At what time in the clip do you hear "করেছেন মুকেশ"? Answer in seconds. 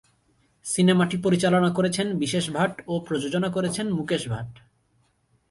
3.49-4.23